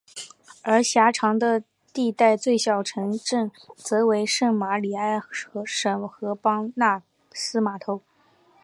[0.63, 1.37] 而狭长
[1.93, 8.01] 地带最小的城镇则为圣玛里埃什和邦纳斯码头。